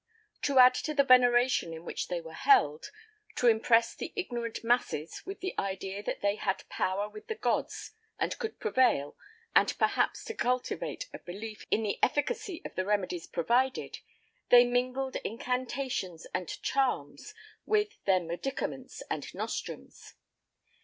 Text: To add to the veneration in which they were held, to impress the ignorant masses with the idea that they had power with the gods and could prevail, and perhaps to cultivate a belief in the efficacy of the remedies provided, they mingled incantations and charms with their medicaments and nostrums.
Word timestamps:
To 0.41 0.57
add 0.57 0.73
to 0.85 0.95
the 0.95 1.03
veneration 1.03 1.75
in 1.75 1.85
which 1.85 2.07
they 2.07 2.19
were 2.21 2.33
held, 2.33 2.89
to 3.35 3.45
impress 3.45 3.93
the 3.93 4.11
ignorant 4.15 4.63
masses 4.63 5.21
with 5.27 5.41
the 5.41 5.53
idea 5.59 6.01
that 6.01 6.21
they 6.21 6.37
had 6.37 6.67
power 6.69 7.07
with 7.07 7.27
the 7.27 7.35
gods 7.35 7.91
and 8.17 8.35
could 8.39 8.59
prevail, 8.59 9.15
and 9.55 9.77
perhaps 9.77 10.23
to 10.25 10.33
cultivate 10.33 11.07
a 11.13 11.19
belief 11.19 11.67
in 11.69 11.83
the 11.83 11.99
efficacy 12.01 12.63
of 12.65 12.73
the 12.73 12.83
remedies 12.83 13.27
provided, 13.27 13.99
they 14.49 14.65
mingled 14.65 15.17
incantations 15.17 16.25
and 16.33 16.59
charms 16.63 17.35
with 17.67 18.03
their 18.05 18.21
medicaments 18.21 19.03
and 19.07 19.31
nostrums. 19.35 20.15